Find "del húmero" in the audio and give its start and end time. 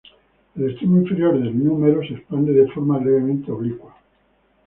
1.39-2.01